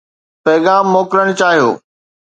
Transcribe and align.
پيغام 0.45 0.85
موڪلڻ 0.95 1.27
چاهيو 1.41 1.69